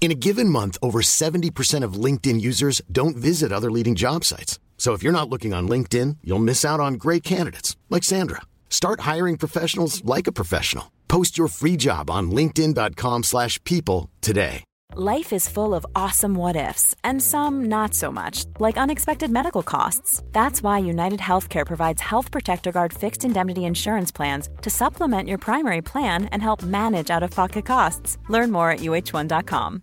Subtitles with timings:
[0.00, 4.58] In a given month, over 70% of LinkedIn users don't visit other leading job sites.
[4.78, 8.40] So if you're not looking on LinkedIn, you'll miss out on great candidates like Sandra.
[8.70, 10.90] Start hiring professionals like a professional.
[11.06, 14.64] Post your free job on linkedin.com/people today.
[14.96, 19.62] Life is full of awesome what ifs, and some not so much, like unexpected medical
[19.62, 20.20] costs.
[20.32, 25.38] That's why United Healthcare provides Health Protector Guard fixed indemnity insurance plans to supplement your
[25.38, 28.18] primary plan and help manage out of pocket costs.
[28.28, 29.82] Learn more at uh1.com.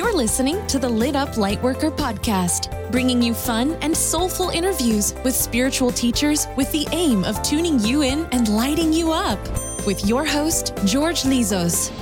[0.00, 5.34] You're listening to the Lit Up Lightworker podcast, bringing you fun and soulful interviews with
[5.34, 9.38] spiritual teachers with the aim of tuning you in and lighting you up.
[9.86, 11.92] With your host, George Lizos.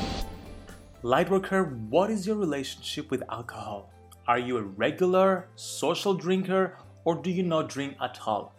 [1.03, 3.91] Lightworker, what is your relationship with alcohol?
[4.29, 8.55] Are you a regular social drinker or do you not drink at all?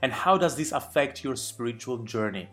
[0.00, 2.48] And how does this affect your spiritual journey?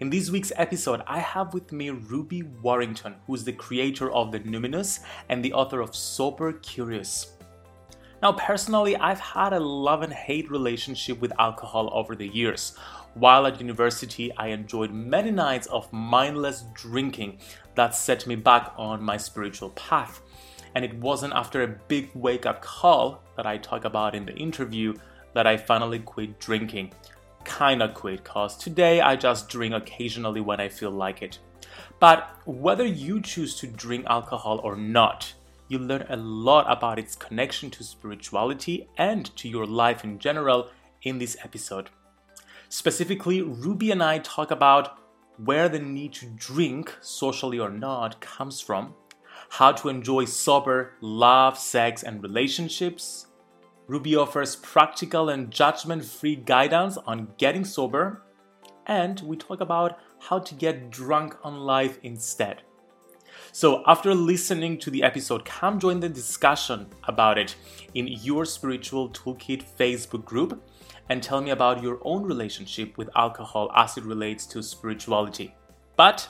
[0.00, 4.30] In this week's episode, I have with me Ruby Warrington, who is the creator of
[4.30, 7.32] The Numinous and the author of Sober Curious.
[8.22, 12.76] Now, personally, I've had a love and hate relationship with alcohol over the years.
[13.14, 17.40] While at university, I enjoyed many nights of mindless drinking
[17.74, 20.20] that set me back on my spiritual path.
[20.76, 24.36] And it wasn't after a big wake up call that I talk about in the
[24.36, 24.94] interview
[25.34, 26.92] that I finally quit drinking
[27.44, 31.38] kinda quit cause today I just drink occasionally when I feel like it.
[32.00, 35.34] But whether you choose to drink alcohol or not,
[35.68, 40.70] you learn a lot about its connection to spirituality and to your life in general
[41.02, 41.90] in this episode.
[42.68, 44.98] Specifically, Ruby and I talk about
[45.36, 48.94] where the need to drink, socially or not, comes from,
[49.50, 53.27] how to enjoy sober love, sex, and relationships,
[53.88, 58.22] Ruby offers practical and judgment free guidance on getting sober,
[58.86, 62.62] and we talk about how to get drunk on life instead.
[63.50, 67.56] So, after listening to the episode, come join the discussion about it
[67.94, 70.62] in your Spiritual Toolkit Facebook group
[71.08, 75.54] and tell me about your own relationship with alcohol as it relates to spirituality.
[75.96, 76.28] But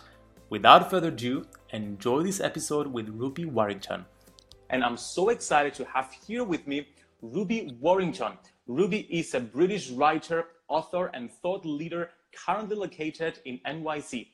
[0.48, 4.04] without further ado, enjoy this episode with Ruby Warrington.
[4.70, 6.86] And I'm so excited to have here with me
[7.20, 8.38] Ruby Warrington.
[8.68, 14.28] Ruby is a British writer, author, and thought leader currently located in NYC.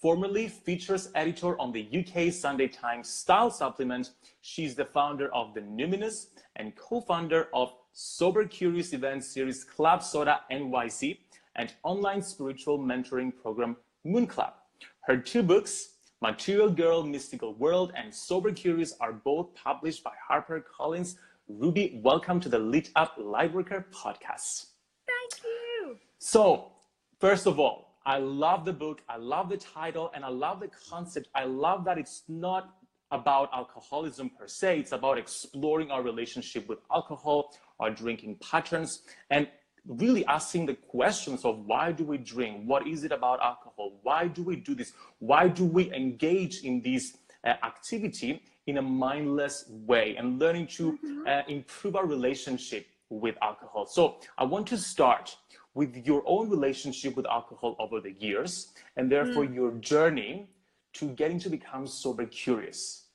[0.00, 4.10] formerly features editor on the UK Sunday Times Style Supplement.
[4.40, 10.42] She's the founder of The Numinous and co-founder of Sober Curious event series Club Soda
[10.52, 11.18] NYC
[11.56, 14.52] and online spiritual mentoring program Moon Club.
[15.00, 21.16] Her two books, Material Girl, Mystical World, and Sober Curious, are both published by HarperCollins.
[21.48, 24.66] Ruby, welcome to the Lit Up Lightworker podcast.
[25.06, 25.96] Thank you.
[26.18, 26.72] So,
[27.20, 30.68] first of all, I love the book, I love the title, and I love the
[30.90, 31.28] concept.
[31.34, 32.74] I love that it's not
[33.12, 39.00] about alcoholism per se, it's about exploring our relationship with alcohol, our drinking patterns,
[39.30, 39.48] and
[39.86, 42.64] really asking the questions of why do we drink?
[42.66, 43.98] What is it about alcohol?
[44.02, 44.92] Why do we do this?
[45.18, 50.92] Why do we engage in this uh, activity in a mindless way and learning to
[50.92, 51.26] mm-hmm.
[51.26, 53.86] uh, improve our relationship with alcohol?
[53.86, 55.36] So I want to start
[55.74, 59.54] with your own relationship with alcohol over the years and therefore mm.
[59.54, 60.50] your journey
[60.94, 63.06] to getting to become sober curious.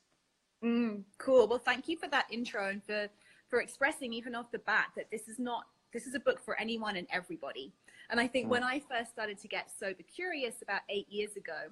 [0.64, 1.46] Mm, cool.
[1.46, 3.08] Well, thank you for that intro and for
[3.48, 6.58] for expressing even off the bat that this is not this is a book for
[6.58, 7.72] anyone and everybody.
[8.10, 8.50] And I think mm.
[8.50, 11.70] when I first started to get sober curious about eight years ago,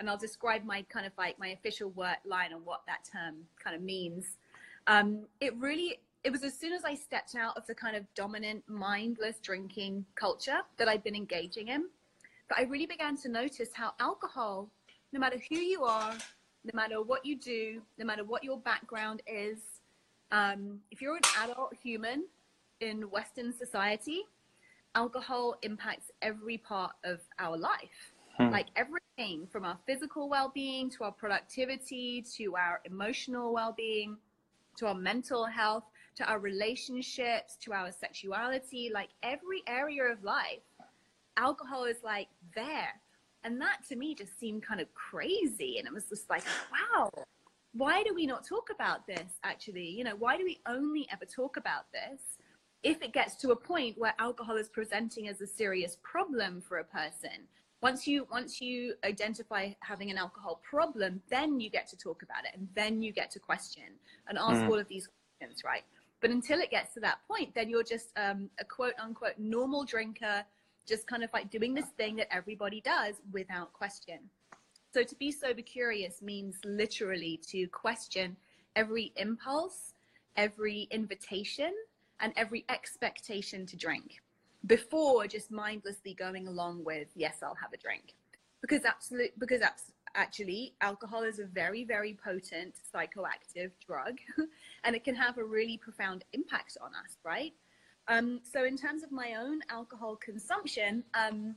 [0.00, 3.36] and I'll describe my kind of like my official work line on what that term
[3.62, 4.38] kind of means.
[4.86, 8.02] Um, it really, it was as soon as I stepped out of the kind of
[8.14, 11.84] dominant mindless drinking culture that I'd been engaging in,
[12.48, 14.70] that I really began to notice how alcohol,
[15.12, 16.14] no matter who you are,
[16.64, 19.58] no matter what you do, no matter what your background is,
[20.32, 22.24] um, if you're an adult human
[22.80, 24.22] in Western society,
[24.94, 28.14] alcohol impacts every part of our life.
[28.40, 28.50] Hmm.
[28.50, 34.16] Like everything from our physical well being to our productivity to our emotional well being
[34.78, 35.84] to our mental health
[36.16, 40.60] to our relationships to our sexuality, like every area of life,
[41.36, 43.00] alcohol is like there.
[43.44, 45.78] And that to me just seemed kind of crazy.
[45.78, 46.42] And it was just like,
[46.72, 47.10] wow,
[47.72, 49.88] why do we not talk about this actually?
[49.88, 52.20] You know, why do we only ever talk about this?
[52.82, 56.78] if it gets to a point where alcohol is presenting as a serious problem for
[56.78, 57.46] a person
[57.82, 62.44] once you once you identify having an alcohol problem then you get to talk about
[62.44, 63.84] it and then you get to question
[64.28, 64.68] and ask mm.
[64.68, 65.82] all of these questions right?
[66.20, 69.84] But until it gets to that point then you're just um, a quote unquote normal
[69.84, 70.44] drinker
[70.86, 74.18] just kind of like doing this thing that everybody does without question.
[74.92, 78.36] So to be sober curious means literally to question
[78.76, 79.94] every impulse
[80.36, 81.72] every invitation
[82.20, 84.22] and every expectation to drink
[84.66, 88.14] before just mindlessly going along with yes i'll have a drink.
[88.60, 94.18] Because absolute because that's actually alcohol is a very very potent psychoactive drug
[94.84, 97.52] and it can have a really profound impact on us right?
[98.08, 101.54] Um, so in terms of my own alcohol consumption um,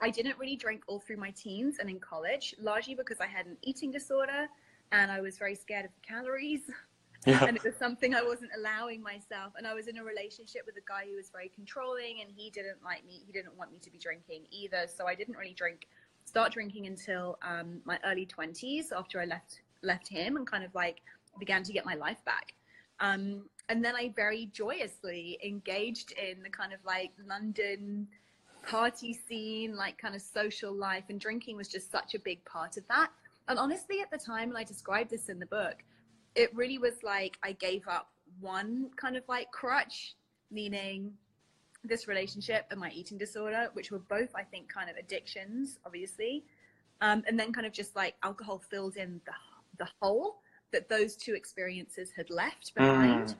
[0.00, 3.46] i didn't really drink all through my teens and in college largely because i had
[3.46, 4.46] an eating disorder
[4.92, 6.62] and i was very scared of the calories
[7.26, 7.44] yeah.
[7.44, 9.52] and it was something I wasn't allowing myself.
[9.56, 12.50] And I was in a relationship with a guy who was very controlling, and he
[12.50, 13.22] didn't like me.
[13.26, 14.86] He didn't want me to be drinking either.
[14.94, 15.88] So I didn't really drink,
[16.24, 20.74] start drinking until um, my early twenties after I left left him and kind of
[20.74, 21.00] like
[21.38, 22.54] began to get my life back.
[23.00, 28.08] Um, and then I very joyously engaged in the kind of like London
[28.66, 32.76] party scene, like kind of social life, and drinking was just such a big part
[32.76, 33.10] of that.
[33.48, 35.76] And honestly, at the time, and I described this in the book,
[36.34, 38.10] it really was like I gave up
[38.40, 40.14] one kind of like crutch,
[40.50, 41.12] meaning
[41.84, 46.44] this relationship and my eating disorder, which were both, I think, kind of addictions, obviously.
[47.00, 50.40] Um, and then kind of just like alcohol filled in the, the hole
[50.72, 53.28] that those two experiences had left behind.
[53.28, 53.36] Mm.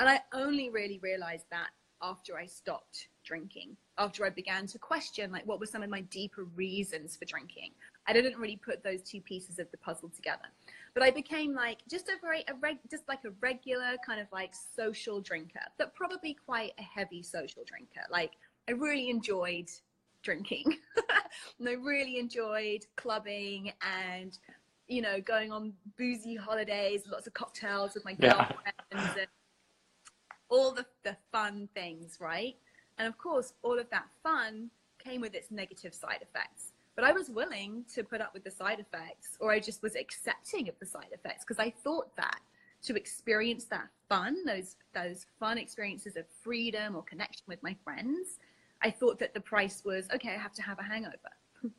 [0.00, 1.68] And I only really realized that
[2.02, 6.02] after I stopped drinking, after I began to question, like, what were some of my
[6.02, 7.72] deeper reasons for drinking?
[8.06, 10.48] I didn't really put those two pieces of the puzzle together
[10.98, 14.26] but I became like just a very a reg, just like a regular kind of
[14.32, 18.00] like social drinker, but probably quite a heavy social drinker.
[18.10, 18.32] Like
[18.68, 19.70] I really enjoyed
[20.22, 20.64] drinking,
[21.60, 24.36] and I really enjoyed clubbing and
[24.88, 29.28] you know going on boozy holidays, lots of cocktails with my girlfriends, and
[30.48, 32.56] all the the fun things, right?
[32.98, 36.67] And of course, all of that fun came with its negative side effects.
[36.98, 39.94] But I was willing to put up with the side effects, or I just was
[39.94, 42.40] accepting of the side effects because I thought that
[42.82, 48.40] to experience that fun, those those fun experiences of freedom or connection with my friends,
[48.82, 50.30] I thought that the price was okay.
[50.30, 51.30] I have to have a hangover,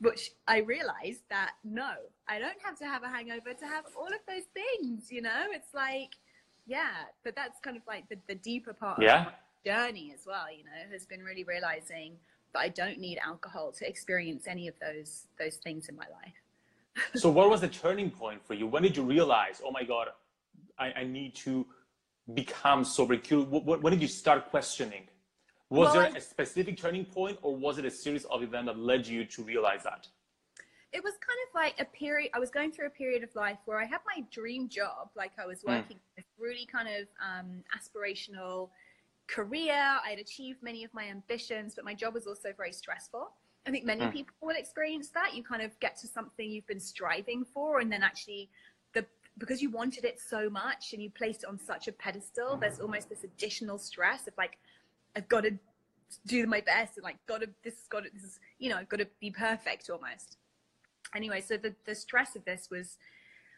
[0.00, 1.92] which I realized that no,
[2.26, 5.12] I don't have to have a hangover to have all of those things.
[5.12, 6.14] You know, it's like
[6.64, 9.20] yeah, but that's kind of like the, the deeper part yeah.
[9.20, 9.32] of my
[9.66, 10.46] journey as well.
[10.50, 12.16] You know, has been really realizing
[12.54, 17.04] that I don't need alcohol to experience any of those those things in my life.
[17.14, 18.66] so what was the turning point for you?
[18.66, 20.08] When did you realize, oh my God,
[20.78, 21.66] I, I need to
[22.32, 23.16] become sober?
[23.16, 25.08] When did you start questioning?
[25.70, 28.78] Was well, there a specific turning point or was it a series of events that
[28.78, 30.06] led you to realize that?
[30.92, 33.58] It was kind of like a period, I was going through a period of life
[33.64, 35.72] where I had my dream job, like I was hmm.
[35.72, 36.22] working mm.
[36.38, 38.68] really kind of um, aspirational
[39.26, 39.74] career.
[39.74, 43.32] I had achieved many of my ambitions, but my job was also very stressful.
[43.66, 44.12] I think many mm.
[44.12, 45.34] people will experience that.
[45.34, 48.50] You kind of get to something you've been striving for, and then actually,
[48.92, 49.06] the
[49.38, 52.78] because you wanted it so much and you placed it on such a pedestal, there's
[52.78, 54.58] almost this additional stress of like,
[55.16, 55.58] I've got to
[56.26, 58.76] do my best and like, got to this has got to this is you know,
[58.76, 60.36] I've got to be perfect almost.
[61.14, 62.98] Anyway, so the the stress of this was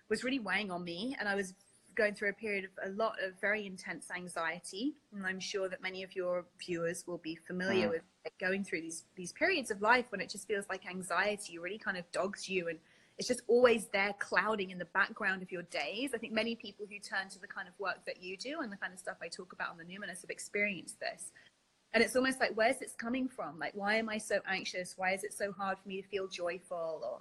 [0.09, 1.55] was really weighing on me, and I was
[1.97, 5.83] going through a period of a lot of very intense anxiety, and I'm sure that
[5.83, 7.91] many of your viewers will be familiar mm.
[7.91, 8.03] with
[8.39, 11.97] going through these these periods of life when it just feels like anxiety really kind
[11.97, 12.79] of dogs you and
[13.19, 16.11] it's just always there clouding in the background of your days.
[16.15, 18.71] I think many people who turn to the kind of work that you do and
[18.71, 21.33] the kind of stuff I talk about on the Numinous have experienced this.
[21.95, 23.59] And it's almost like, where's this coming from?
[23.59, 24.95] Like, why am I so anxious?
[24.99, 27.21] Why is it so hard for me to feel joyful or,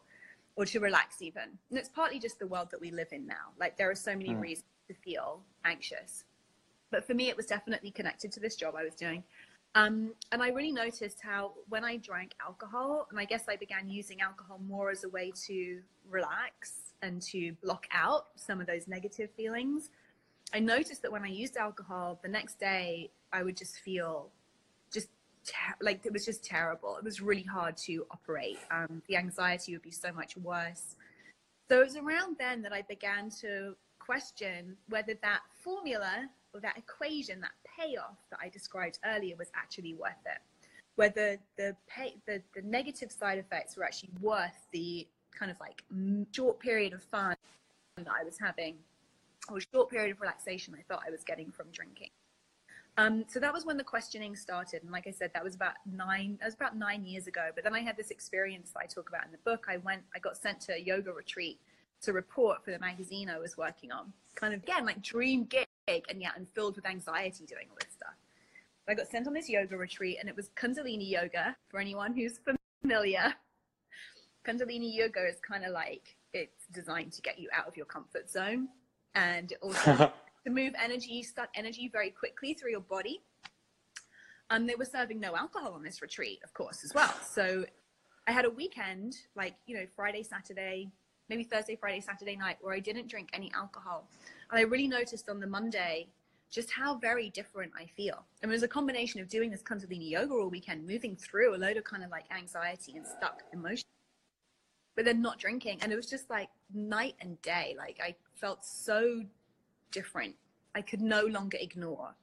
[0.55, 1.43] or to relax even?
[1.69, 3.53] And it's partly just the world that we live in now.
[3.59, 4.41] Like, there are so many mm.
[4.41, 6.23] reasons to feel anxious.
[6.91, 9.23] But for me, it was definitely connected to this job I was doing.
[9.75, 13.89] Um, and I really noticed how when I drank alcohol, and I guess I began
[13.89, 18.87] using alcohol more as a way to relax and to block out some of those
[18.87, 19.89] negative feelings.
[20.53, 24.29] I noticed that when I used alcohol, the next day I would just feel
[24.93, 25.09] just
[25.45, 26.97] ter- like it was just terrible.
[26.97, 28.57] It was really hard to operate.
[28.71, 30.95] Um, the anxiety would be so much worse.
[31.69, 36.77] So it was around then that I began to question whether that formula or that
[36.77, 40.39] equation, that payoff that I described earlier was actually worth it.
[40.95, 45.83] Whether the pay, the, the negative side effects were actually worth the kind of like
[46.31, 47.35] short period of fun
[47.97, 48.75] that I was having
[49.51, 52.09] or short period of relaxation I thought I was getting from drinking.
[52.97, 55.73] Um, so that was when the questioning started, and like I said, that was about
[55.85, 56.37] nine.
[56.39, 57.49] That was about nine years ago.
[57.53, 59.65] But then I had this experience that I talk about in the book.
[59.69, 61.59] I went, I got sent to a yoga retreat
[62.03, 64.13] to report for the magazine I was working on.
[64.35, 67.93] Kind of again like dream gig, and yet I'm filled with anxiety doing all this
[67.93, 68.15] stuff.
[68.87, 71.57] I got sent on this yoga retreat, and it was Kundalini yoga.
[71.69, 72.39] For anyone who's
[72.81, 73.33] familiar,
[74.47, 78.29] Kundalini yoga is kind of like it's designed to get you out of your comfort
[78.29, 78.69] zone,
[79.15, 80.13] and also
[80.45, 83.21] to move energy, you suck energy very quickly through your body.
[84.51, 87.13] And um, they were serving no alcohol on this retreat, of course, as well.
[87.27, 87.65] So
[88.27, 90.91] I had a weekend, like you know, Friday, Saturday,
[91.29, 94.07] maybe Thursday, Friday, Saturday night where I didn't drink any alcohol.
[94.51, 96.07] And I really noticed on the Monday
[96.51, 98.23] just how very different I feel.
[98.41, 101.57] And it was a combination of doing this Kundalini yoga all weekend, moving through a
[101.57, 103.85] load of kind of like anxiety and stuck emotion,
[104.95, 105.79] but then not drinking.
[105.81, 107.75] And it was just like night and day.
[107.77, 109.23] Like I felt so
[109.95, 110.35] different.
[110.75, 112.13] I could no longer ignore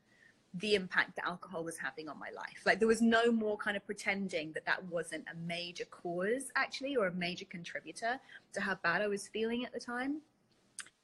[0.55, 2.61] the impact that alcohol was having on my life.
[2.67, 6.95] Like there was no more kind of pretending that that wasn't a major cause actually
[6.95, 8.21] or a major contributor
[8.53, 10.21] to how bad I was feeling at the time.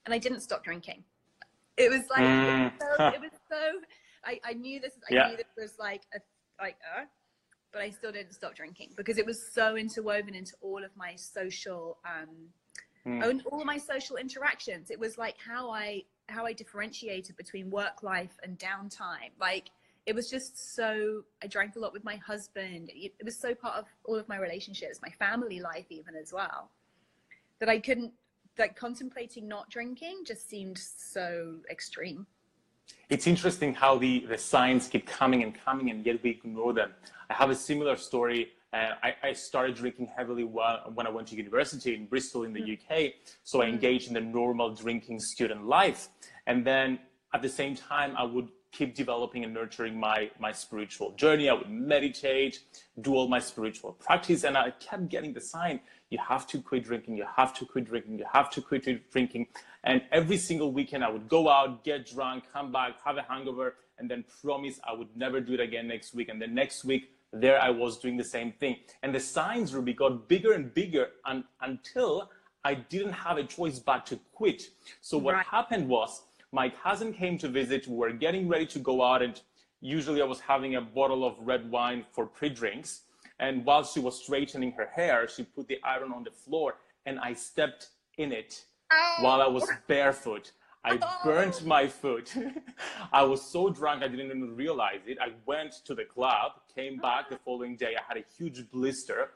[0.05, 1.03] And I didn't stop drinking.
[1.79, 2.67] It was like mm.
[2.67, 3.63] it, was so, it, was so,
[4.25, 5.29] I, I knew this I yeah.
[5.29, 6.19] knew this was like a
[6.61, 7.05] like uh
[7.73, 11.15] but I still didn't stop drinking because it was so interwoven into all of my
[11.17, 12.29] social um
[13.09, 13.43] mm.
[13.51, 14.91] all my social interactions.
[14.91, 19.31] It was like how I how I differentiated between work life and downtime.
[19.41, 19.71] Like
[20.07, 22.91] it was just so I drank a lot with my husband.
[22.95, 26.33] It, it was so part of all of my relationships, my family life even as
[26.33, 26.71] well.
[27.61, 28.13] That I couldn't
[28.59, 32.27] like contemplating not drinking just seemed so extreme.
[33.11, 36.93] It's interesting how the, the signs keep coming and coming and yet we ignore them.
[37.31, 41.37] I have a similar story uh, I, I, started drinking heavily when I went to
[41.37, 42.75] university in Bristol in the mm.
[42.75, 43.15] UK.
[43.43, 43.71] So I mm.
[43.71, 46.09] engaged in the normal drinking student life.
[46.47, 46.99] And then
[47.33, 51.49] at the same time, I would keep developing and nurturing my, my spiritual journey.
[51.49, 52.61] I would meditate,
[53.01, 54.45] do all my spiritual practice.
[54.45, 57.87] And I kept getting the sign, you have to quit drinking, you have to quit
[57.87, 59.47] drinking, you have to quit drinking.
[59.85, 63.77] And every single weekend I would go out, get drunk, come back, have a hangover,
[63.99, 66.29] and then promise I would never do it again next week.
[66.29, 68.77] And then next week, there I was doing the same thing.
[69.03, 72.31] And the signs, Ruby, got bigger and bigger un- until
[72.65, 74.71] I didn't have a choice but to quit.
[75.01, 75.47] So what right.
[75.47, 77.87] happened was my cousin came to visit.
[77.87, 79.41] We were getting ready to go out, and
[79.81, 83.03] usually I was having a bottle of red wine for pre-drinks.
[83.39, 87.21] And while she was straightening her hair, she put the iron on the floor, and
[87.21, 89.17] I stepped in it oh.
[89.21, 90.53] while I was barefoot.
[90.89, 92.35] I burnt my foot.
[93.13, 95.19] I was so drunk I didn't even realize it.
[95.21, 97.95] I went to the club, came back the following day.
[97.99, 99.31] I had a huge blister.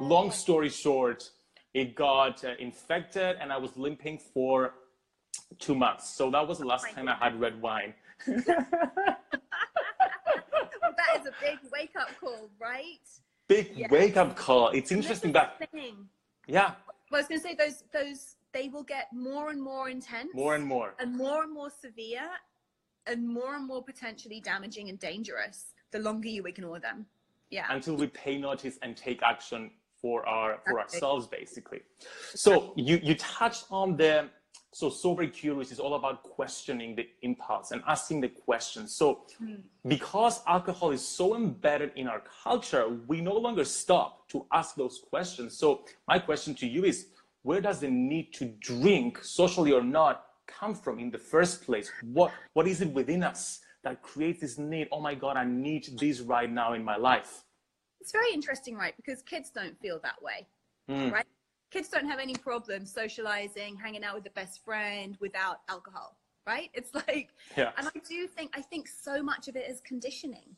[0.00, 1.30] Long story short,
[1.74, 4.74] it got uh, infected and I was limping for
[5.58, 6.14] two months.
[6.14, 7.94] So that was the last time I had red wine.
[8.26, 9.18] that
[11.20, 12.98] is a big wake up call, right?
[13.48, 13.88] Big Yeah.
[13.90, 14.68] wake up call.
[14.68, 16.08] It's interesting that, thing.
[16.46, 16.74] yeah,
[17.10, 20.32] Well, I was going to say those those they will get more and more intense,
[20.32, 20.94] more and more.
[21.00, 22.30] and more and more severe,
[23.06, 27.06] and more and more potentially damaging and dangerous the longer you ignore them.
[27.50, 27.66] Yeah.
[27.70, 29.70] until we pay notice and take action
[30.00, 30.96] for our for Exactly.
[30.96, 31.80] ourselves basically
[32.34, 34.28] so you you touched on the
[34.72, 39.06] so sober curious is all about questioning the impulse and asking the questions so
[39.38, 39.54] hmm.
[39.86, 44.96] because alcohol is so embedded in our culture we no longer stop to ask those
[45.10, 47.06] questions so my question to you is
[47.44, 51.90] where does the need to drink socially or not come from in the first place
[52.18, 55.86] what what is it within us that creates this need oh my god i need
[56.00, 57.44] this right now in my life
[58.00, 58.94] It's very interesting, right?
[59.00, 60.38] Because kids don't feel that way,
[60.90, 61.10] Mm.
[61.16, 61.28] right?
[61.74, 66.08] Kids don't have any problem socializing, hanging out with the best friend without alcohol,
[66.52, 66.68] right?
[66.78, 67.28] It's like,
[67.60, 67.70] Yeah.
[67.78, 70.48] and I do think, I think so much of it is conditioning.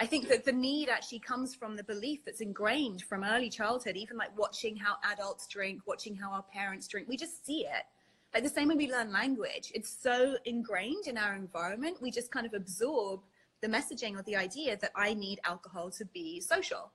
[0.00, 3.96] I think that the need actually comes from the belief that's ingrained from early childhood,
[3.96, 7.08] even like watching how adults drink, watching how our parents drink.
[7.08, 7.84] We just see it.
[8.34, 12.30] Like the same way we learn language, it's so ingrained in our environment, we just
[12.30, 13.20] kind of absorb
[13.60, 16.90] the messaging or the idea that I need alcohol to be social.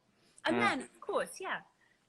[0.45, 1.57] And then, of course, yeah,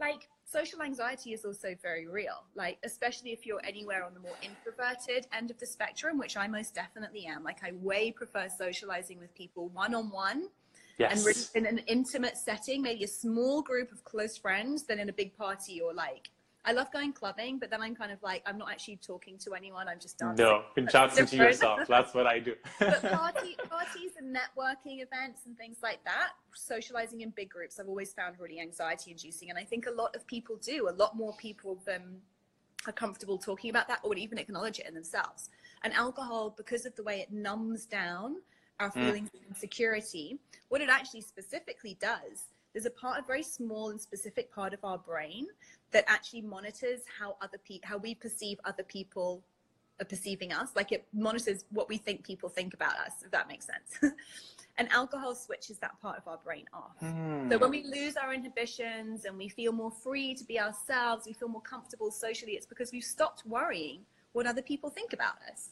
[0.01, 2.45] like social anxiety is also very real.
[2.55, 6.47] Like, especially if you're anywhere on the more introverted end of the spectrum, which I
[6.47, 7.43] most definitely am.
[7.43, 10.49] Like, I way prefer socializing with people one on one
[10.99, 14.99] yes and really in an intimate setting, maybe a small group of close friends, than
[14.99, 16.31] in a big party or like.
[16.65, 19.55] I love going clubbing, but then I'm kind of like I'm not actually talking to
[19.55, 19.89] anyone.
[19.89, 20.45] I'm just dancing.
[20.45, 25.47] no you're dancing to yourself that's what i do but party, parties and networking events
[25.47, 29.51] and things like that, socializing in big groups, I've always found really anxiety inducing.
[29.51, 30.89] And I think a lot of people do.
[30.89, 32.21] A lot more people than
[32.87, 35.51] are comfortable talking about that or would even acknowledge it in themselves.
[35.83, 38.37] And alcohol, because of the way it numbs down
[38.81, 38.95] our mm.
[38.95, 40.39] feelings of insecurity,
[40.69, 44.85] what it actually specifically does, there's a part, a very small and specific part of
[44.85, 45.47] our brain
[45.91, 49.43] that actually monitors how other people, how we perceive other people
[50.01, 50.71] are perceiving us.
[50.77, 54.15] Like it monitors what we think people think about us, if that makes sense.
[54.79, 56.97] and alcohol switches that part of our brain off.
[57.01, 57.91] So when we hmm.
[57.91, 62.11] lose our inhibitions and we feel more free to be ourselves, we feel more comfortable
[62.11, 65.71] socially, it's because we've stopped worrying what other people think about us.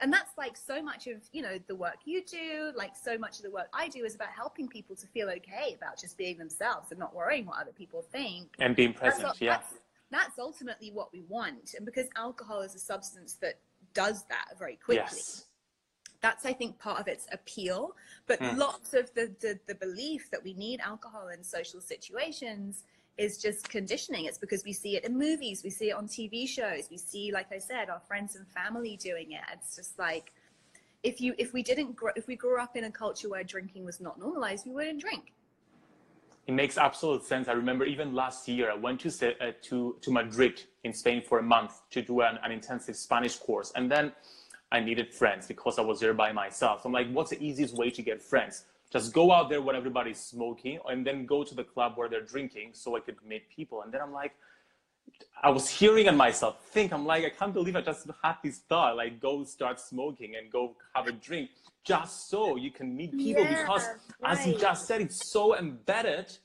[0.00, 3.38] And that's like so much of, you know, the work you do, like so much
[3.38, 6.36] of the work I do is about helping people to feel okay about just being
[6.36, 9.74] themselves and not worrying what other people think and being that's, present ul- yeah that's,
[10.10, 11.74] that's ultimately what we want.
[11.76, 13.58] And because alcohol is a substance that
[13.94, 15.46] does that very quickly, yes
[16.20, 17.94] that's I think part of its appeal.
[18.26, 18.56] But Mm.
[18.56, 22.84] lots of the, the the belief that we need alcohol in social situations
[23.16, 24.24] is just conditioning.
[24.24, 27.30] It's because we see it in movies, we see it on TV shows, we see,
[27.32, 29.40] like I said, our friends and family doing it.
[29.52, 30.32] It's just like
[31.02, 33.84] if you if we didn't grow if we grew up in a culture where drinking
[33.84, 35.32] was not normalized, we wouldn't drink.
[36.46, 37.48] It makes absolute sense.
[37.48, 41.38] I remember even last year, I went to uh, to to Madrid in Spain for
[41.38, 44.12] a month to do an, an intensive Spanish course, and then
[44.74, 46.82] I needed friends because I was there by myself.
[46.82, 48.64] So I'm like, what's the easiest way to get friends?
[48.90, 52.28] Just go out there when everybody's smoking, and then go to the club where they're
[52.34, 53.82] drinking, so I could meet people.
[53.82, 54.34] And then I'm like,
[55.42, 58.58] I was hearing on myself think, I'm like, I can't believe I just had this
[58.68, 61.50] thought, like go start smoking and go have a drink,
[61.84, 63.42] just so you can meet people.
[63.44, 63.86] Yeah, because
[64.24, 66.36] as you just said, it's so embedded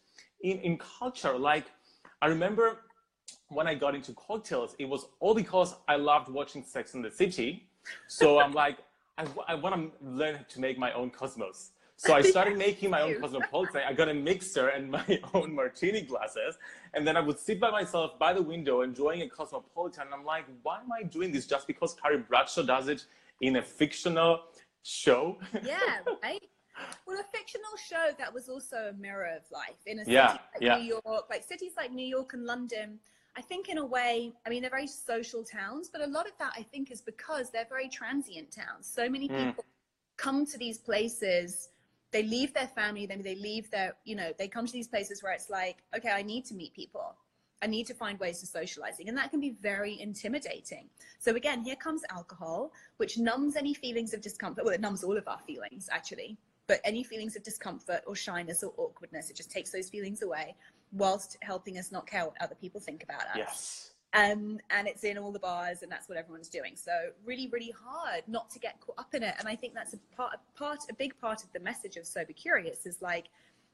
[0.41, 1.37] in, in culture.
[1.37, 1.65] Like
[2.21, 2.81] I remember
[3.47, 7.11] when I got into cocktails, it was all because I loved watching Sex in the
[7.11, 7.68] City.
[8.07, 8.77] So I'm like,
[9.17, 11.71] I, I want to learn to make my own cosmos.
[11.97, 13.81] So I started making my own cosmopolitan.
[13.87, 16.57] I got a mixer and my own martini glasses.
[16.93, 20.03] And then I would sit by myself by the window enjoying a cosmopolitan.
[20.05, 21.45] And I'm like, why am I doing this?
[21.45, 23.05] Just because Carrie Bradshaw does it
[23.41, 24.41] in a fictional
[24.83, 25.37] show?
[25.63, 26.43] yeah, right?
[27.05, 30.37] Well, a fictional show that was also a mirror of life in a city Yeah,
[30.53, 30.77] like yeah.
[30.77, 32.99] New York, like cities like New York and London.
[33.35, 36.33] I think in a way, I mean, they're very social towns, but a lot of
[36.39, 38.85] that I think is because they're very transient towns.
[38.85, 39.45] So many Mm.
[39.45, 39.65] people
[40.17, 41.69] come to these places,
[42.11, 45.23] they leave their family, then they leave their, you know, they come to these places
[45.23, 47.15] where it's like, okay, I need to meet people.
[47.61, 49.09] I need to find ways to socializing.
[49.09, 50.89] And that can be very intimidating.
[51.19, 54.63] So again, here comes alcohol, which numbs any feelings of discomfort.
[54.63, 56.37] Well, it numbs all of our feelings actually,
[56.69, 60.55] but any feelings of discomfort or shyness or awkwardness, it just takes those feelings away
[60.91, 63.35] whilst helping us not care what other people think about us.
[63.35, 63.91] Yes.
[64.13, 66.91] um, and it's in all the bars and that's what everyone's doing so
[67.25, 69.97] really really hard not to get caught up in it and i think that's a
[70.15, 73.25] part, part a big part of the message of sober curious is like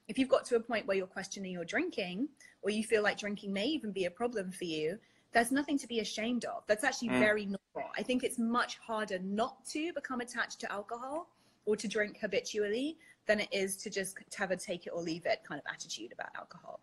[0.10, 2.28] if you've got to a point where you're questioning your drinking
[2.64, 5.00] or you feel like drinking may even be a problem for you
[5.32, 7.20] there's nothing to be ashamed of that's actually mm.
[7.20, 11.30] very normal i think it's much harder not to become attached to alcohol
[11.66, 12.98] or to drink habitually
[13.28, 16.12] than it is to just have a take it or leave it kind of attitude
[16.14, 16.80] about alcohol.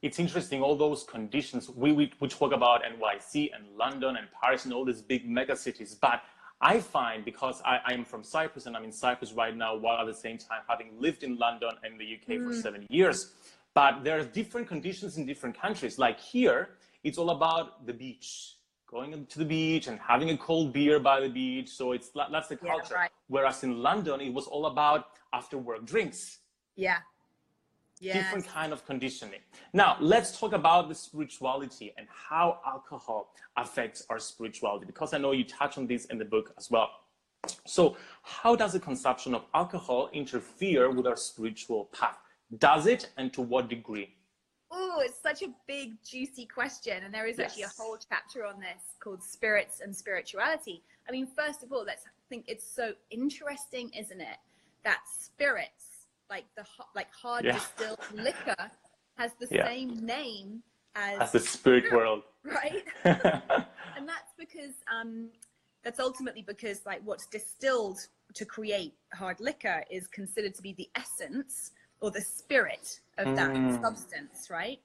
[0.00, 4.64] It's interesting all those conditions we, we, we talk about nyc and london and paris
[4.64, 6.22] and all these big mega cities but
[6.60, 10.06] i find because I, i'm from cyprus and i'm in cyprus right now while at
[10.06, 12.46] the same time having lived in london and the uk mm.
[12.46, 13.32] for seven years
[13.78, 16.00] but there are different conditions in different countries.
[16.00, 16.70] Like here
[17.04, 18.56] it's all about the beach
[18.90, 22.48] going to the beach and having a cold beer by the beach so it's that's
[22.48, 23.10] the culture yeah, right.
[23.28, 26.38] whereas in london it was all about after work drinks
[26.74, 26.98] yeah
[28.00, 28.16] yes.
[28.16, 29.40] different kind of conditioning.
[29.72, 35.32] Now, let's talk about the spirituality and how alcohol affects our spirituality, because I know
[35.32, 36.90] you touch on this in the book as well.
[37.66, 42.18] So, how does the consumption of alcohol interfere with our spiritual path?
[42.58, 44.14] Does it, and to what degree?
[44.70, 47.04] Oh, it's such a big, juicy question.
[47.04, 47.50] And there is yes.
[47.50, 50.82] actually a whole chapter on this called Spirits and Spirituality.
[51.08, 54.36] I mean, first of all, let's think it's so interesting, isn't it?
[54.84, 57.54] That spirits like the like hard yeah.
[57.54, 58.70] distilled liquor
[59.16, 59.66] has the yeah.
[59.66, 60.62] same name
[60.94, 62.84] as, as the spirit world, right?
[63.04, 65.28] and that's because um,
[65.82, 67.98] that's ultimately because like what's distilled
[68.34, 73.50] to create hard liquor is considered to be the essence or the spirit of that
[73.50, 73.80] mm.
[73.80, 74.80] substance, right?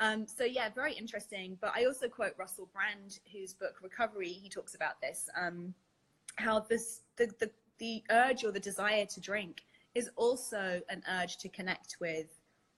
[0.00, 1.56] Um, so yeah, very interesting.
[1.60, 5.74] But I also quote Russell Brand, whose book Recovery, he talks about this, um,
[6.36, 9.62] how this the, the the urge or the desire to drink
[9.94, 12.26] is also an urge to connect with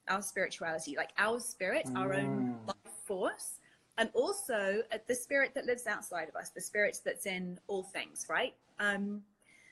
[0.08, 1.98] our spirituality, like our spirit, mm.
[1.98, 2.68] our own mm.
[2.68, 3.60] life force,
[3.98, 7.82] and also uh, the spirit that lives outside of us, the spirit that's in all
[7.82, 8.54] things, right?
[8.78, 9.22] Um,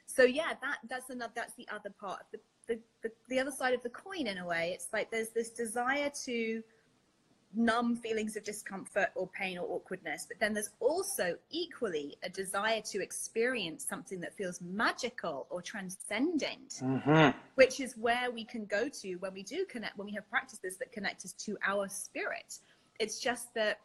[0.07, 2.39] so yeah, that that's another that's the other part of the,
[2.69, 4.73] the, the, the other side of the coin in a way.
[4.75, 6.63] It's like there's this desire to
[7.55, 10.27] numb feelings of discomfort or pain or awkwardness.
[10.27, 16.81] But then there's also equally a desire to experience something that feels magical or transcendent,
[16.83, 17.37] mm-hmm.
[17.57, 20.79] which is where we can go to when we do connect, when we have practices
[20.79, 22.59] that connect us to our spirit.
[22.99, 23.81] It's just that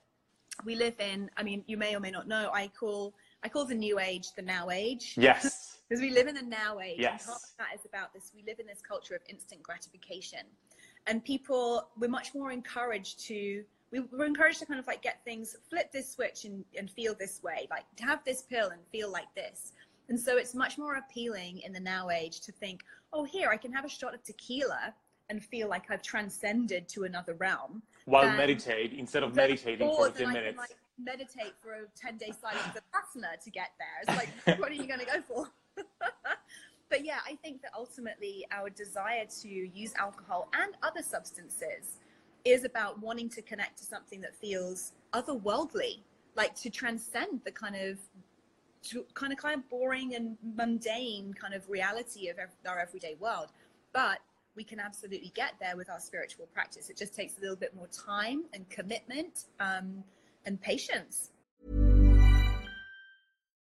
[0.65, 3.13] we live in, I mean, you may or may not know, I call
[3.43, 5.13] I call the new age the now age.
[5.17, 5.63] Yes.
[5.87, 6.97] because we live in the now age.
[6.99, 7.23] Yes.
[7.23, 8.31] And part of that is about this.
[8.35, 10.41] We live in this culture of instant gratification
[11.07, 15.23] and people we're much more encouraged to we were encouraged to kind of like get
[15.23, 18.81] things flip this switch and, and feel this way like to have this pill and
[18.91, 19.71] feel like this
[20.09, 23.57] and so it's much more appealing in the now age to think oh here i
[23.57, 24.93] can have a shot of tequila
[25.29, 30.27] and feel like i've transcended to another realm while meditate instead of meditating for 15
[30.27, 34.59] minutes can, like, meditate for a 10 day silence vipassana to get there it's like
[34.59, 35.47] what are you going to go for
[36.89, 41.99] but yeah, I think that ultimately our desire to use alcohol and other substances
[42.45, 45.99] is about wanting to connect to something that feels otherworldly,
[46.35, 47.97] like to transcend the kind of
[49.15, 53.47] kind of kind of boring and mundane kind of reality of our everyday world.
[53.91, 54.19] But
[54.55, 56.89] we can absolutely get there with our spiritual practice.
[56.89, 60.03] It just takes a little bit more time and commitment um,
[60.45, 61.31] and patience.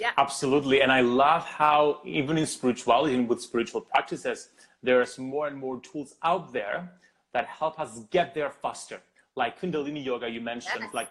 [0.00, 0.10] Yeah.
[0.16, 0.82] Absolutely.
[0.82, 4.48] And I love how even in spirituality and with spiritual practices,
[4.82, 6.90] there's more and more tools out there
[7.32, 9.00] that help us get there faster.
[9.36, 10.94] Like Kundalini yoga, you mentioned, yes.
[10.94, 11.08] like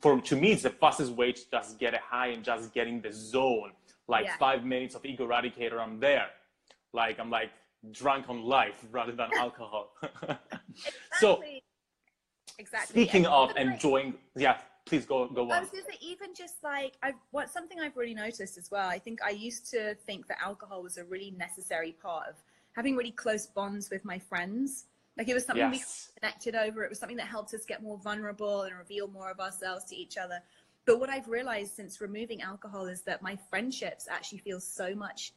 [0.00, 3.00] for to me, it's the fastest way to just get a high and just getting
[3.00, 3.72] the zone.
[4.06, 4.36] Like yeah.
[4.38, 6.28] five minutes of ego eradicator, I'm there.
[6.92, 7.50] Like I'm like
[7.92, 9.92] drunk on life rather than alcohol.
[10.02, 10.38] exactly.
[11.20, 11.42] So
[12.58, 12.92] exactly.
[12.92, 15.60] Speaking And of enjoying, yeah, please go go I on.
[15.60, 18.88] was going to say, even just like I, what something I've really noticed as well.
[18.88, 22.34] I think I used to think that alcohol was a really necessary part of
[22.72, 24.86] having really close bonds with my friends.
[25.16, 25.82] Like it was something we
[26.20, 26.84] connected over.
[26.84, 29.96] It was something that helped us get more vulnerable and reveal more of ourselves to
[29.96, 30.40] each other.
[30.86, 35.32] But what I've realized since removing alcohol is that my friendships actually feel so much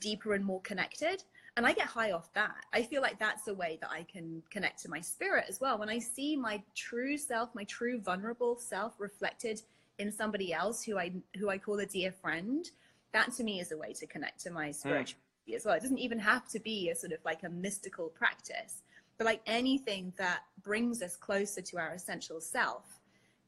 [0.00, 1.22] deeper and more connected.
[1.56, 2.64] And I get high off that.
[2.72, 5.78] I feel like that's a way that I can connect to my spirit as well.
[5.78, 9.60] When I see my true self, my true vulnerable self reflected
[9.98, 12.70] in somebody else who I who I call a dear friend,
[13.12, 14.72] that to me is a way to connect to my hmm.
[14.72, 15.16] spirituality
[15.54, 15.74] as well.
[15.74, 18.82] It doesn't even have to be a sort of like a mystical practice,
[19.18, 23.00] but like anything that brings us closer to our essential self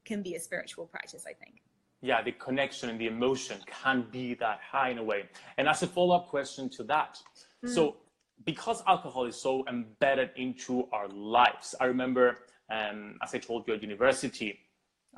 [0.03, 1.63] can be a spiritual practice, I think.
[2.01, 5.23] yeah, the connection and the emotion can be that high in a way.
[5.57, 7.19] And as a follow up question to that,
[7.67, 7.97] so
[8.45, 13.73] because alcohol is so embedded into our lives, I remember, um, as I told you
[13.73, 14.59] at university,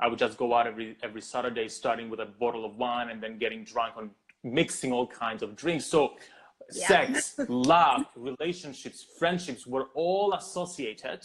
[0.00, 3.22] I would just go out every every Saturday, starting with a bottle of wine and
[3.22, 4.10] then getting drunk on
[4.44, 5.86] mixing all kinds of drinks.
[5.86, 6.14] So,
[6.70, 11.24] sex, love, relationships, friendships were all associated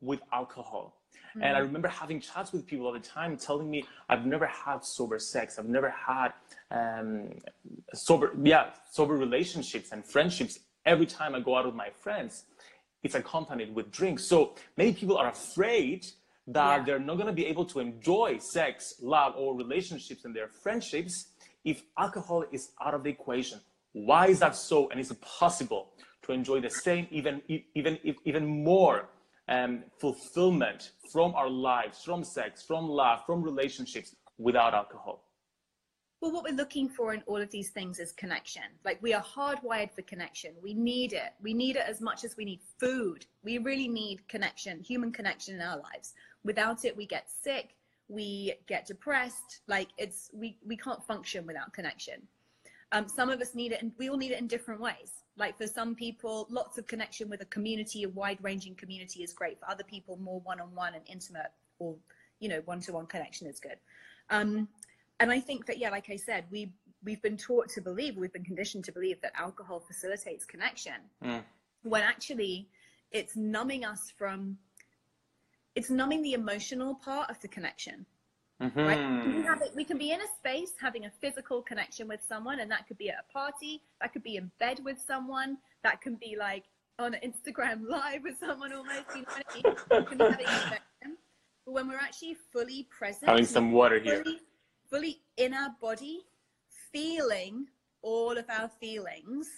[0.00, 0.96] with alcohol.
[1.40, 4.84] And I remember having chats with people all the time telling me, I've never had
[4.84, 5.58] sober sex.
[5.58, 6.32] I've never had
[6.70, 7.30] um,
[7.92, 10.58] sober, yeah, sober relationships and friendships.
[10.86, 12.44] Every time I go out with my friends,
[13.02, 14.24] it's accompanied with drinks.
[14.28, 16.06] So many people are afraid
[16.46, 16.84] that Yeah.
[16.84, 21.28] they're not going to be able to enjoy sex, love, or relationships and their friendships
[21.64, 23.60] if alcohol is out of the equation.
[23.92, 24.88] Why is that so?
[24.90, 25.90] And is it possible
[26.22, 27.42] to enjoy the same, even
[27.74, 29.08] even even more
[29.48, 35.24] um, fulfillment from our lives, from sex, from love, from relationships without alcohol?
[36.20, 38.62] Well, what we're looking for in all of these things is connection.
[38.82, 40.52] Like we are hardwired for connection.
[40.62, 41.34] We need it.
[41.42, 43.26] We need it as much as we need food.
[43.42, 46.14] We really need connection, human connection in our lives.
[46.42, 47.74] Without it, we get sick,
[48.08, 49.60] we get depressed.
[49.68, 52.22] Like it's we we can't function without connection.
[52.92, 55.23] Um, some of us need it, and we all need it in different ways.
[55.36, 59.58] Like for some people, lots of connection with a community, a wide-ranging community is great.
[59.58, 61.96] For other people, more one-on-one and intimate, or
[62.38, 63.78] you know, one-to-one connection is good.
[64.30, 64.68] Um,
[65.20, 66.72] and I think that yeah, like I said, we
[67.04, 70.94] we've been taught to believe, we've been conditioned to believe that alcohol facilitates connection,
[71.82, 72.68] when actually
[73.10, 74.56] it's numbing us from,
[75.74, 78.06] it's numbing the emotional part of the connection
[78.60, 78.98] right?
[78.98, 79.36] Mm-hmm.
[79.36, 82.70] We, have we can be in a space having a physical connection with someone, and
[82.70, 86.16] that could be at a party, that could be in bed with someone, that can
[86.16, 86.64] be like
[86.98, 89.04] on Instagram live with someone almost.
[89.14, 89.74] You know what I mean?
[89.90, 90.78] We can be having a.
[91.66, 94.22] But when we're actually fully present, Having some water here.
[94.22, 94.38] fully,
[94.90, 96.20] fully in our body,
[96.92, 97.68] feeling
[98.02, 99.48] all of our feelings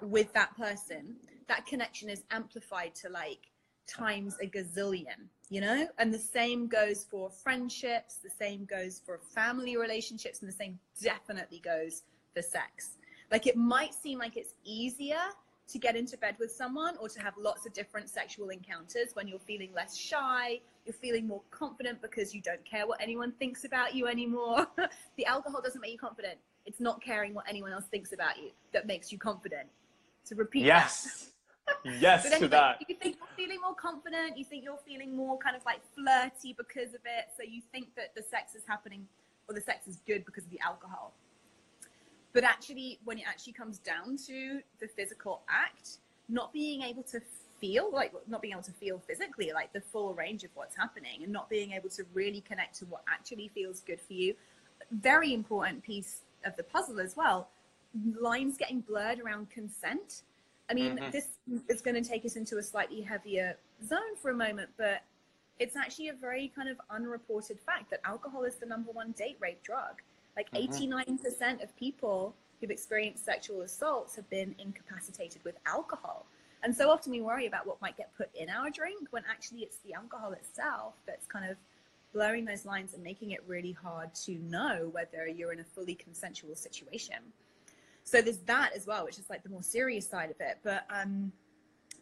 [0.00, 1.16] with that person,
[1.48, 3.51] that connection is amplified to like
[3.86, 5.86] times a gazillion, you know?
[5.98, 10.78] And the same goes for friendships, the same goes for family relationships, and the same
[11.02, 12.02] definitely goes
[12.34, 12.92] for sex.
[13.30, 15.20] Like it might seem like it's easier
[15.68, 19.26] to get into bed with someone or to have lots of different sexual encounters when
[19.26, 23.64] you're feeling less shy, you're feeling more confident because you don't care what anyone thinks
[23.64, 24.66] about you anymore.
[25.16, 26.38] the alcohol doesn't make you confident.
[26.66, 29.68] It's not caring what anyone else thinks about you that makes you confident.
[30.26, 30.64] To repeat
[31.24, 31.31] that.
[31.84, 32.38] Yes.
[32.38, 32.78] To that.
[32.88, 36.54] you think you're feeling more confident, you think you're feeling more kind of like flirty
[36.56, 39.06] because of it, so you think that the sex is happening
[39.48, 41.12] or the sex is good because of the alcohol.
[42.32, 47.20] But actually, when it actually comes down to the physical act, not being able to
[47.60, 51.22] feel like not being able to feel physically like the full range of what's happening
[51.22, 54.34] and not being able to really connect to what actually feels good for you
[54.90, 57.48] very important piece of the puzzle as well
[58.20, 60.22] lines getting blurred around consent
[60.70, 61.10] i mean mm-hmm.
[61.10, 61.28] this
[61.68, 65.02] is going to take us into a slightly heavier zone for a moment but
[65.62, 69.36] it's actually a very kind of unreported fact that alcohol is the number one date
[69.40, 70.02] rape drug.
[70.36, 70.92] Like mm-hmm.
[70.92, 76.26] 89% of people who've experienced sexual assaults have been incapacitated with alcohol.
[76.64, 79.60] And so often we worry about what might get put in our drink when actually
[79.60, 81.56] it's the alcohol itself that's kind of
[82.12, 85.94] blurring those lines and making it really hard to know whether you're in a fully
[85.94, 87.16] consensual situation.
[88.04, 90.58] So there's that as well, which is like the more serious side of it.
[90.62, 91.32] But um,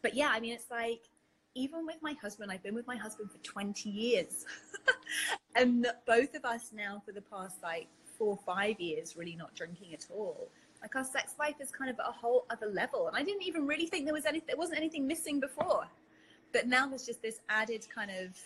[0.02, 1.02] but yeah, I mean, it's like
[1.54, 4.44] even with my husband, I've been with my husband for 20 years,
[5.56, 9.54] and both of us now for the past like four or five years really not
[9.54, 10.48] drinking at all.
[10.80, 13.42] Like our sex life is kind of at a whole other level, and I didn't
[13.42, 15.86] even really think there was any there wasn't anything missing before,
[16.52, 18.36] but now there's just this added kind of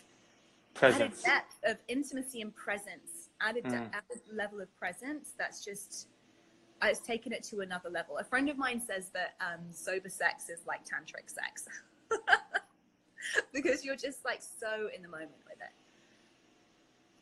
[0.83, 1.23] added Presence.
[1.23, 5.33] depth of intimacy and presence, added, de- added level of presence.
[5.39, 6.09] That's just,
[6.89, 8.19] it's taken it to another level.
[8.19, 11.67] A friend of mine says that um, sober sex is like tantric sex.
[13.53, 15.73] because you're just like so in the moment with it.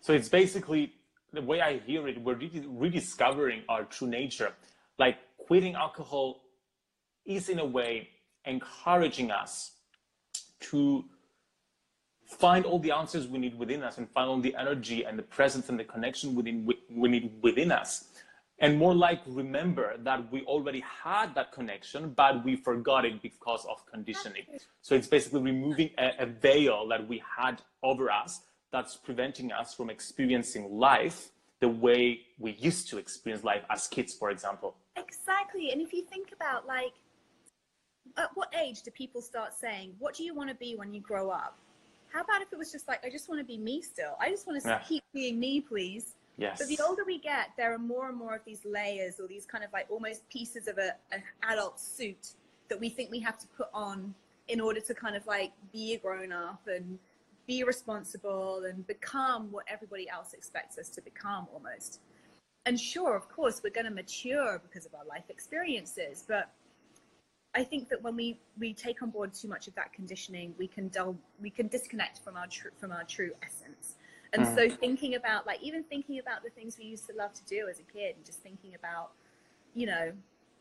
[0.01, 0.93] So it's basically
[1.33, 4.53] the way I hear it, we're rediscovering our true nature.
[4.99, 6.43] Like quitting alcohol
[7.25, 8.09] is in a way
[8.45, 9.73] encouraging us
[10.61, 11.05] to
[12.27, 15.23] find all the answers we need within us and find all the energy and the
[15.23, 18.05] presence and the connection within we need within us
[18.63, 23.67] and more like remember that we already had that connection but we forgot it because
[23.67, 24.45] of conditioning
[24.81, 29.75] so it's basically removing a, a veil that we had over us that's preventing us
[29.75, 35.71] from experiencing life the way we used to experience life as kids for example exactly
[35.73, 36.95] and if you think about like
[38.17, 41.01] at what age do people start saying what do you want to be when you
[41.01, 41.59] grow up
[42.13, 44.17] how about if it was just like, I just want to be me still.
[44.21, 44.79] I just want to yeah.
[44.81, 46.15] keep being me, please.
[46.39, 46.59] Yes.
[46.59, 49.45] But the older we get, there are more and more of these layers or these
[49.45, 52.35] kind of like almost pieces of a, an adult suit
[52.69, 54.15] that we think we have to put on
[54.49, 56.99] in order to kind of like be a grown up and
[57.47, 62.01] be responsible and become what everybody else expects us to become almost.
[62.65, 66.51] And sure, of course, we're going to mature because of our life experiences, but
[67.55, 70.67] I think that when we we take on board too much of that conditioning, we
[70.67, 73.97] can dull, we can disconnect from our true from our true essence.
[74.33, 74.55] And mm.
[74.55, 77.69] so thinking about like even thinking about the things we used to love to do
[77.69, 79.11] as a kid, and just thinking about,
[79.75, 80.13] you know,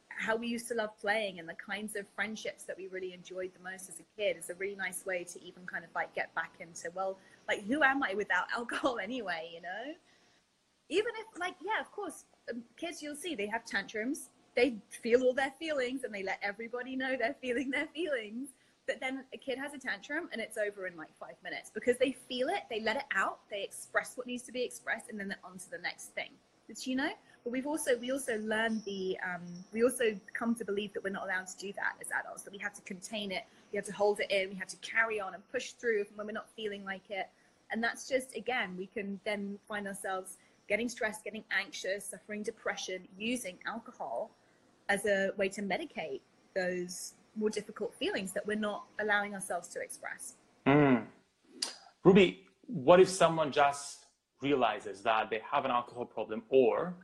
[0.10, 3.51] how we used to love playing and the kinds of friendships that we really enjoyed
[3.53, 6.13] the most as a kid is a really nice way to even kind of like
[6.13, 9.93] get back into well, like who am I without alcohol anyway, you know?
[10.89, 15.23] Even if like yeah, of course, um, kids you'll see they have tantrums they feel
[15.23, 18.49] all their feelings and they let everybody know they're feeling their feelings.
[18.88, 21.98] But then a kid has a tantrum and it's over in like five minutes because
[21.98, 25.20] they feel it, they let it out, they express what needs to be expressed, and
[25.20, 26.32] then they're on to the next thing.
[26.67, 27.12] Did you know?
[27.44, 29.41] But we've also we also learned the um,
[29.74, 32.44] we also come to believe that we're not allowed to do that as adults.
[32.44, 34.78] That we have to contain it, we have to hold it in, we have to
[34.78, 37.30] carry on and push through when we're not feeling like it.
[37.72, 43.08] And that's just again, we can then find ourselves getting stressed, getting anxious, suffering depression,
[43.17, 44.32] using alcohol
[44.89, 46.22] as a way to medicate
[46.56, 50.36] those more difficult feelings that we're not allowing ourselves to express.
[50.67, 51.06] Mm.
[52.04, 54.06] Ruby, what if someone just
[54.41, 56.96] realizes that they have an alcohol problem or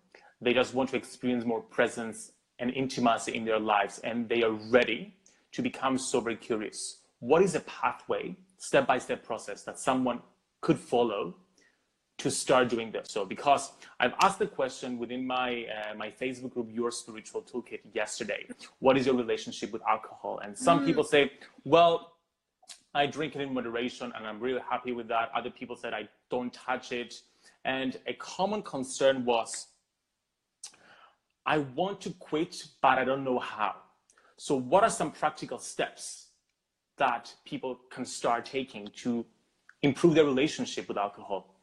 [0.41, 4.57] they just want to experience more presence and intimacy in their lives and they are
[4.71, 5.13] ready
[5.51, 7.01] to become sober curious?
[7.19, 10.21] What is a pathway, step by step process that someone
[10.61, 11.35] could follow
[12.17, 13.09] to start doing this.
[13.09, 17.81] So because I've asked the question within my uh, my Facebook group, Your Spiritual Toolkit,
[17.93, 18.47] yesterday,
[18.79, 20.39] what is your relationship with alcohol?
[20.43, 20.85] And some mm.
[20.85, 21.31] people say,
[21.63, 22.13] well,
[22.95, 25.29] I drink it in moderation and I'm really happy with that.
[25.35, 27.21] Other people said I don't touch it.
[27.63, 29.67] And a common concern was,
[31.45, 33.75] I want to quit, but I don't know how.
[34.37, 36.27] So what are some practical steps
[36.97, 39.25] that people can start taking to
[39.83, 41.56] improve their relationship with alcohol?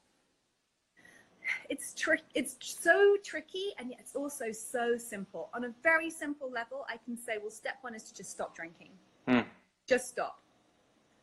[1.68, 5.50] It's trick it's so tricky and yet it's also so simple.
[5.54, 8.54] On a very simple level i can say well step one is to just stop
[8.54, 8.90] drinking.
[9.28, 9.44] Mm.
[9.86, 10.40] just stop.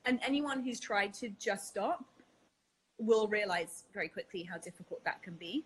[0.05, 2.03] And anyone who's tried to just stop
[2.97, 5.65] will realize very quickly how difficult that can be.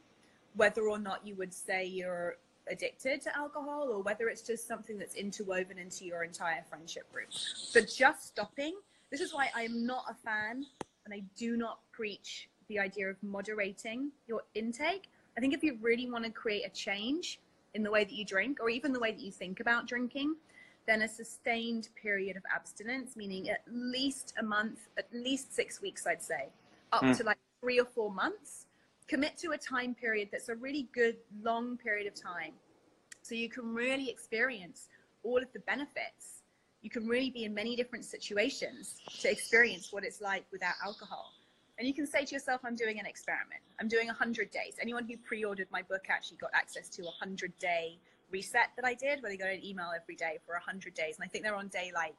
[0.56, 2.38] Whether or not you would say you're
[2.70, 7.30] addicted to alcohol or whether it's just something that's interwoven into your entire friendship group.
[7.74, 8.74] But just stopping
[9.12, 10.66] this is why i'm not a fan
[11.06, 15.10] and i do not preach the idea of moderating your intake.
[15.38, 17.40] I think if you really want to create a change
[17.74, 20.36] in the way that you drink or even the way that you think about drinking,
[20.88, 26.06] then a sustained period of abstinence, meaning at least a month, at least six weeks,
[26.08, 26.50] I'd say,
[26.92, 27.18] up mm.
[27.18, 28.68] to like three or four months.
[29.08, 32.54] Commit to a time period that's a really good long period of time.
[33.22, 34.88] So you can really experience
[35.24, 36.44] all of the benefits.
[36.82, 41.32] You can really be in many different situations to experience what it's like without alcohol.
[41.78, 43.62] And you can say to yourself, I'm doing an experiment.
[43.80, 44.76] I'm doing 100 days.
[44.82, 48.00] Anyone who pre ordered my book actually got access to a 100 day
[48.32, 51.16] reset that I did, where they got an email every day for 100 days.
[51.18, 52.16] And I think they're on day like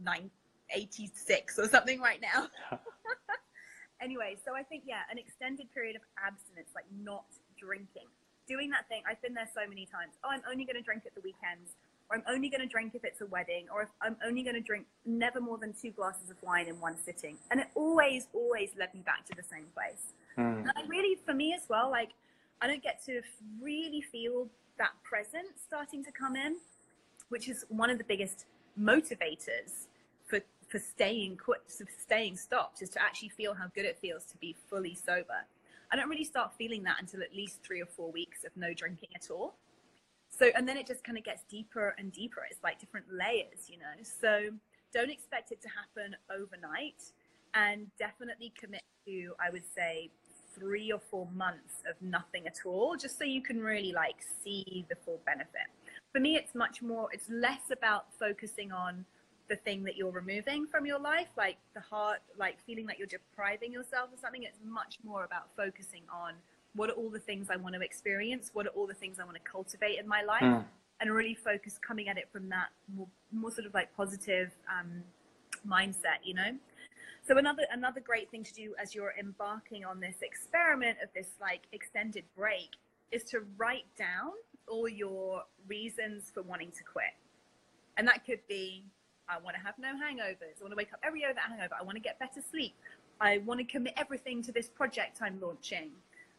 [0.00, 2.48] 986 or something right now.
[4.00, 7.26] anyway, so I think, yeah, an extended period of abstinence, like not
[7.58, 8.08] drinking.
[8.48, 10.14] Doing that thing, I've been there so many times.
[10.24, 11.76] Oh, I'm only going to drink at the weekends
[12.08, 14.54] or I'm only going to drink if it's a wedding, or if I'm only going
[14.54, 17.36] to drink never more than two glasses of wine in one sitting.
[17.50, 20.12] And it always, always led me back to the same place.
[20.38, 20.60] Mm.
[20.60, 22.10] And I really, for me as well, like
[22.60, 23.22] I don't get to
[23.60, 26.56] really feel that presence starting to come in,
[27.28, 28.46] which is one of the biggest
[28.80, 29.86] motivators
[30.26, 34.24] for for staying quit, for staying stopped, is to actually feel how good it feels
[34.24, 35.46] to be fully sober.
[35.92, 38.74] I don't really start feeling that until at least three or four weeks of no
[38.74, 39.54] drinking at all
[40.38, 43.68] so and then it just kind of gets deeper and deeper it's like different layers
[43.68, 44.50] you know so
[44.92, 47.02] don't expect it to happen overnight
[47.54, 50.10] and definitely commit to, I would say,
[50.54, 54.86] three or four months of nothing at all, just so you can really like see
[54.88, 55.68] the full benefit.
[56.12, 59.04] For me, it's much more, it's less about focusing on
[59.48, 63.06] the thing that you're removing from your life, like the heart, like feeling like you're
[63.06, 64.42] depriving yourself of something.
[64.42, 66.34] It's much more about focusing on
[66.76, 69.24] what are all the things I want to experience, what are all the things I
[69.24, 70.64] want to cultivate in my life, mm.
[71.00, 75.02] and really focus coming at it from that more, more sort of like positive um,
[75.66, 76.52] mindset, you know.
[77.26, 81.30] So another another great thing to do as you're embarking on this experiment of this
[81.40, 82.70] like extended break
[83.10, 84.30] is to write down
[84.68, 87.14] all your reasons for wanting to quit.
[87.96, 88.84] And that could be
[89.28, 90.60] I want to have no hangovers.
[90.60, 91.74] I want to wake up every day without hangover.
[91.78, 92.74] I want to get better sleep.
[93.20, 95.90] I want to commit everything to this project I'm launching.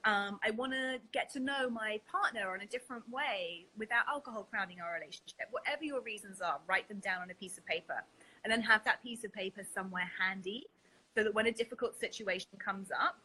[0.07, 4.47] Um, I want to get to know my partner in a different way without alcohol
[4.49, 5.47] crowding our relationship.
[5.51, 8.01] Whatever your reasons are, write them down on a piece of paper
[8.45, 10.65] and then have that piece of paper somewhere handy
[11.13, 13.17] so that when a difficult situation comes up,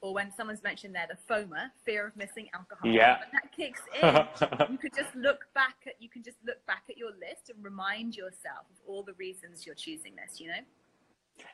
[0.00, 3.18] or when someone's mentioned there the FOMA, fear of missing alcohol, yeah.
[3.18, 6.84] when that kicks in, you could just look back at you can just look back
[6.88, 10.40] at your list and remind yourself of all the reasons you're choosing this.
[10.40, 10.60] You know.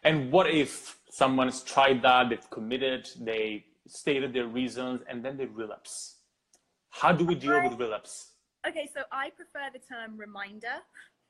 [0.02, 5.46] And what if someone's tried that, they've committed, they stated their reasons, and then they
[5.46, 6.16] relapse?
[6.90, 8.32] How do we deal with relapse?
[8.66, 10.76] Okay, so I prefer the term reminder.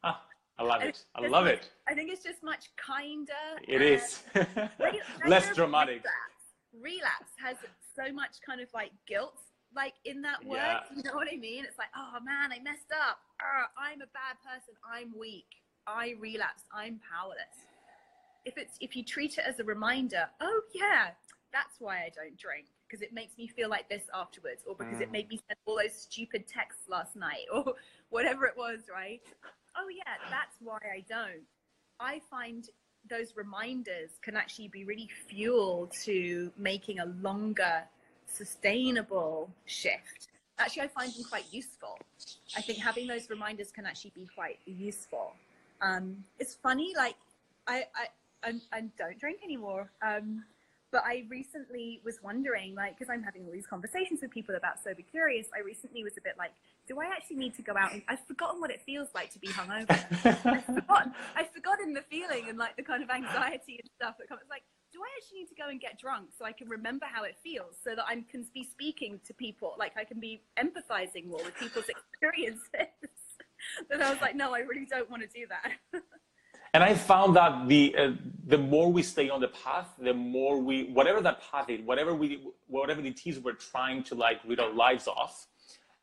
[0.02, 0.22] Ah,
[0.58, 1.04] I love it.
[1.16, 1.70] I love it.
[1.88, 3.32] I think it's just much kinder.
[3.66, 4.22] It is.
[5.26, 6.04] Less dramatic.
[6.74, 7.00] Relapse.
[7.00, 7.56] relapse has
[7.96, 9.40] so much kind of like guilt
[9.74, 10.56] like in that word.
[10.56, 10.80] Yeah.
[10.94, 11.64] You know what I mean?
[11.64, 13.18] It's like, oh man, I messed up.
[13.40, 14.74] Uh, I'm a bad person.
[14.84, 15.46] I'm weak.
[15.86, 16.62] I relapse.
[16.72, 17.66] I'm powerless.
[18.44, 21.08] If it's if you treat it as a reminder, oh yeah,
[21.54, 24.98] that's why I don't drink because it makes me feel like this afterwards, or because
[24.98, 25.02] mm.
[25.02, 27.74] it made me send all those stupid texts last night, or
[28.10, 29.22] whatever it was, right?
[29.76, 31.42] oh yeah, that's why I don't.
[32.00, 32.68] I find
[33.08, 37.84] those reminders can actually be really fuel to making a longer,
[38.32, 40.28] sustainable shift.
[40.58, 41.98] Actually, I find them quite useful.
[42.56, 45.34] I think having those reminders can actually be quite useful.
[45.80, 47.16] Um, it's funny, like
[47.66, 49.90] I, I, I, I don't drink anymore.
[50.00, 50.44] Um,
[50.94, 54.78] but I recently was wondering, like, because I'm having all these conversations with people about
[54.78, 56.52] sober curious, I recently was a bit like,
[56.86, 57.92] do I actually need to go out?
[57.92, 59.90] And I've forgotten what it feels like to be hungover.
[59.90, 64.28] I've forgotten, I've forgotten the feeling and like the kind of anxiety and stuff that
[64.28, 64.42] comes.
[64.48, 67.24] Like, do I actually need to go and get drunk so I can remember how
[67.24, 71.26] it feels, so that I can be speaking to people, like I can be empathizing
[71.26, 72.70] more with people's experiences?
[73.90, 75.72] and I was like, no, I really don't want to do that.
[76.74, 78.10] and I found that the uh,
[78.46, 82.14] the more we stay on the path, the more we whatever that path is, whatever
[82.14, 85.46] we whatever it is we're trying to like rid our lives off,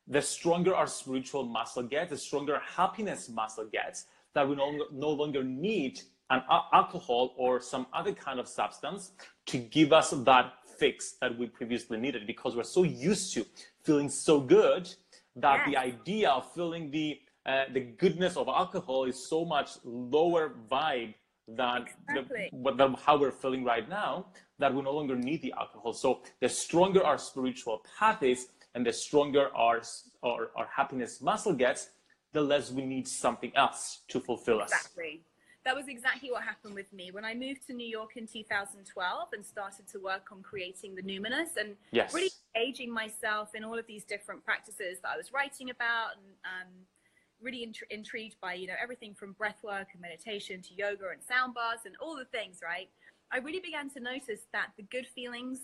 [0.07, 4.05] the stronger our spiritual muscle gets, the stronger happiness muscle gets.
[4.33, 5.99] That we no, no longer need
[6.29, 6.41] an
[6.71, 9.11] alcohol or some other kind of substance
[9.47, 13.45] to give us that fix that we previously needed because we're so used to
[13.83, 14.89] feeling so good
[15.35, 15.69] that yes.
[15.69, 21.13] the idea of feeling the uh, the goodness of alcohol is so much lower vibe
[21.47, 22.49] than, exactly.
[22.51, 24.27] the, than how we're feeling right now
[24.59, 25.93] that we no longer need the alcohol.
[25.93, 29.81] So the stronger our spiritual path is and the stronger our,
[30.23, 31.89] our, our happiness muscle gets,
[32.31, 34.71] the less we need something else to fulfill us.
[34.71, 35.21] Exactly.
[35.65, 39.27] That was exactly what happened with me when I moved to New York in 2012
[39.33, 42.13] and started to work on creating the Numinous and yes.
[42.15, 46.33] really engaging myself in all of these different practices that I was writing about and
[46.45, 46.67] um,
[47.41, 51.21] really int- intrigued by you know everything from breath work and meditation to yoga and
[51.23, 52.89] sound baths and all the things right
[53.31, 55.59] i really began to notice that the good feelings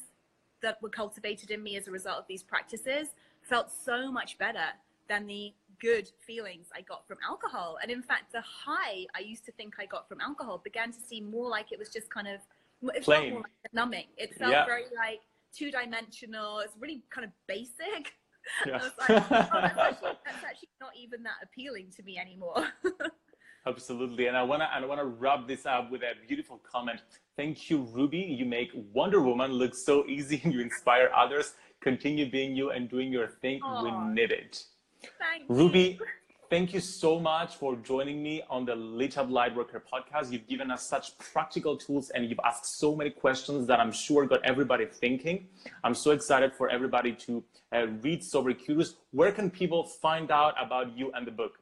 [0.62, 3.10] that were cultivated in me as a result of these practices
[3.42, 4.66] felt so much better
[5.08, 7.78] than the good feelings I got from alcohol.
[7.82, 11.00] And in fact, the high I used to think I got from alcohol began to
[11.00, 12.40] seem more like it was just kind of
[12.94, 14.06] it felt more like numbing.
[14.18, 14.66] It felt yeah.
[14.66, 15.22] very like
[15.54, 16.60] two dimensional.
[16.60, 18.14] It's really kind of basic.
[18.66, 18.74] Yeah.
[18.74, 19.32] Like, oh, that's,
[19.80, 22.68] actually, that's actually not even that appealing to me anymore.
[23.68, 27.02] Absolutely, and I wanna and I wanna wrap this up with a beautiful comment.
[27.36, 28.20] Thank you, Ruby.
[28.20, 31.54] You make Wonder Woman look so easy, you inspire others.
[31.82, 33.60] Continue being you and doing your thing.
[33.84, 34.64] We need it.
[35.50, 36.00] Ruby,
[36.50, 40.32] thank you so much for joining me on the Lit Up Lightworker podcast.
[40.32, 44.26] You've given us such practical tools and you've asked so many questions that I'm sure
[44.26, 45.48] got everybody thinking.
[45.84, 47.44] I'm so excited for everybody to
[47.74, 48.96] uh, read Sober Curious.
[49.12, 51.60] Where can people find out about you and the book?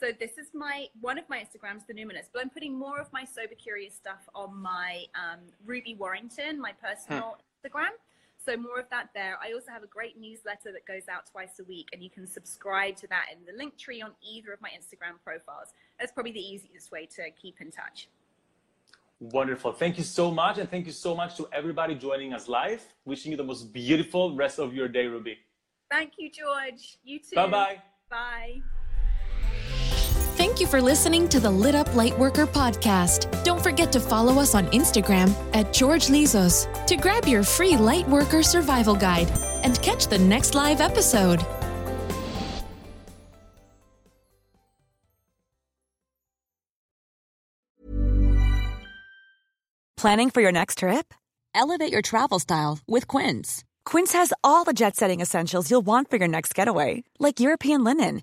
[0.00, 3.12] So this is my one of my Instagrams, the Numinous, but I'm putting more of
[3.12, 7.68] my sober curious stuff on my um, Ruby Warrington, my personal hmm.
[7.68, 7.90] Instagram.
[8.44, 9.38] So more of that there.
[9.42, 12.26] I also have a great newsletter that goes out twice a week, and you can
[12.26, 15.68] subscribe to that in the Linktree on either of my Instagram profiles.
[15.98, 18.08] That's probably the easiest way to keep in touch.
[19.20, 19.72] Wonderful.
[19.72, 20.56] Thank you so much.
[20.56, 22.82] And thank you so much to everybody joining us live.
[23.04, 25.38] Wishing you the most beautiful rest of your day, Ruby.
[25.90, 26.98] Thank you, George.
[27.04, 27.36] You too.
[27.36, 27.82] Bye-bye.
[28.08, 28.62] Bye.
[30.40, 33.44] Thank you for listening to the Lit Up Lightworker podcast.
[33.44, 38.42] Don't forget to follow us on Instagram at George Lizos to grab your free Lightworker
[38.42, 39.30] survival guide
[39.64, 41.44] and catch the next live episode.
[49.98, 51.12] Planning for your next trip?
[51.54, 53.62] Elevate your travel style with Quince.
[53.84, 57.84] Quince has all the jet setting essentials you'll want for your next getaway, like European
[57.84, 58.22] linen